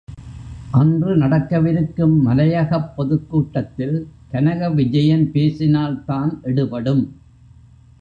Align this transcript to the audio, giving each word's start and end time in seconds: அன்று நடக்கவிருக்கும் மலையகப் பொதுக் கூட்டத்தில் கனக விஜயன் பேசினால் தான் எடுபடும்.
அன்று 0.71 1.17
நடக்கவிருக்கும் 1.17 2.15
மலையகப் 2.25 2.95
பொதுக் 2.95 3.29
கூட்டத்தில் 3.29 3.95
கனக 4.31 4.69
விஜயன் 4.69 5.31
பேசினால் 5.31 6.05
தான் 6.05 6.39
எடுபடும். 6.43 7.03